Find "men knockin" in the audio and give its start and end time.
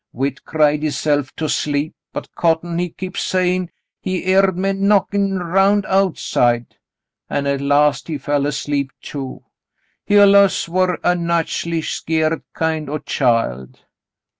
4.57-5.37